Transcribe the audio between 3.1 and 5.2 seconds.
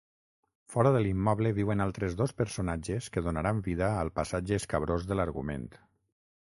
que donaran vida al passatge escabrós